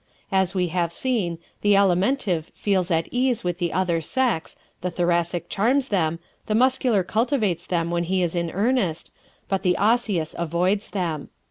[0.31, 5.47] As we have seen, the Alimentive feels at ease with the other sex, the Thoracic
[5.47, 9.13] charms them, the Muscular cultivates them when he is in earnest,
[9.47, 11.29] but the Osseous avoids them.